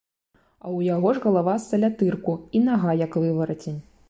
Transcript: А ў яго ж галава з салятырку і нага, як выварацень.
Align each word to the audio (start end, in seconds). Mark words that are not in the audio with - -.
А 0.35 0.65
ў 0.67 0.79
яго 0.93 1.11
ж 1.17 1.21
галава 1.27 1.53
з 1.59 1.69
салятырку 1.75 2.33
і 2.61 2.63
нага, 2.71 2.97
як 3.05 3.23
выварацень. 3.27 3.79